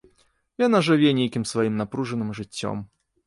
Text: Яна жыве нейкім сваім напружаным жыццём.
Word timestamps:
Яна 0.63 0.79
жыве 0.87 1.11
нейкім 1.19 1.45
сваім 1.51 1.77
напружаным 1.81 2.33
жыццём. 2.39 2.83